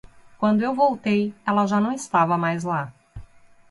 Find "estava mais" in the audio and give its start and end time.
1.93-2.63